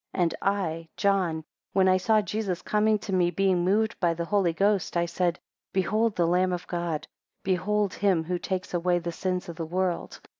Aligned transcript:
12 0.15 0.23
And 0.23 0.35
I, 0.41 0.87
John, 0.97 1.43
when 1.73 1.87
I 1.87 1.97
saw 1.97 2.21
Jesus 2.21 2.63
coming 2.63 2.97
to 2.97 3.13
me, 3.13 3.29
being 3.29 3.63
moved 3.63 3.99
by 3.99 4.15
the 4.15 4.25
Holy 4.25 4.51
Ghost, 4.51 4.97
I 4.97 5.05
said, 5.05 5.37
Behold 5.73 6.15
the 6.15 6.25
Lamb 6.25 6.51
of 6.51 6.65
God, 6.65 7.07
behold 7.43 7.93
him 7.93 8.23
who 8.23 8.39
takes 8.39 8.73
away 8.73 8.97
the 8.97 9.11
sins 9.11 9.47
of 9.47 9.57
the 9.57 9.63
world. 9.67 10.19